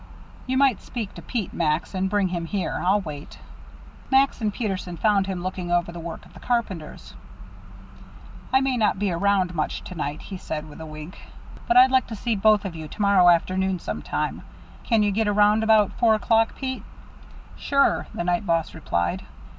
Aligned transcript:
"You 0.47 0.57
might 0.57 0.81
speak 0.81 1.13
to 1.13 1.21
Pete, 1.21 1.53
Max, 1.53 1.93
and 1.93 2.09
bring 2.09 2.29
him 2.29 2.45
here. 2.47 2.81
I'll 2.83 3.01
wait." 3.01 3.37
Max 4.09 4.41
and 4.41 4.51
Peterson 4.51 4.97
found 4.97 5.27
him 5.27 5.43
looking 5.43 5.71
over 5.71 5.91
the 5.91 5.99
work 5.99 6.25
of 6.25 6.33
the 6.33 6.39
carpenters. 6.39 7.13
"I 8.51 8.61
may 8.61 8.77
not 8.77 8.97
be 8.97 9.11
around 9.11 9.53
much 9.53 9.83
to 9.83 9.93
night," 9.93 10.21
he 10.23 10.37
said, 10.37 10.67
with 10.67 10.81
a 10.81 10.87
wink, 10.87 11.19
"but 11.67 11.77
I'd 11.77 11.91
like 11.91 12.07
to 12.07 12.15
see 12.15 12.35
both 12.35 12.65
of 12.65 12.75
you 12.75 12.87
to 12.87 12.99
morrow 13.03 13.29
afternoon 13.29 13.77
some 13.77 14.01
time. 14.01 14.41
Can 14.83 15.03
you 15.03 15.11
get 15.11 15.27
around 15.27 15.61
about 15.61 15.91
four 15.99 16.15
o'clock, 16.15 16.55
Pete?" 16.55 16.81
"Sure," 17.55 18.07
the 18.11 18.23
night 18.23 18.43
boss 18.47 18.73
replied. 18.73 19.23